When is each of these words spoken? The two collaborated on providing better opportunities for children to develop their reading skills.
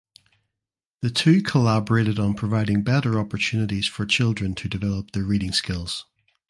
The 1.03 1.11
two 1.11 1.43
collaborated 1.43 2.17
on 2.17 2.33
providing 2.33 2.81
better 2.81 3.19
opportunities 3.19 3.85
for 3.85 4.03
children 4.07 4.55
to 4.55 4.67
develop 4.67 5.11
their 5.11 5.25
reading 5.25 5.51
skills. 5.51 6.07